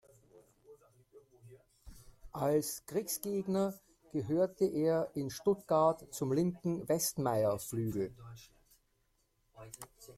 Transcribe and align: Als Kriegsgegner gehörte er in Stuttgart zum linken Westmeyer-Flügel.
Als 2.33 2.87
Kriegsgegner 2.87 3.75
gehörte 4.11 4.65
er 4.65 5.11
in 5.13 5.29
Stuttgart 5.29 6.11
zum 6.11 6.33
linken 6.33 6.89
Westmeyer-Flügel. 6.89 8.11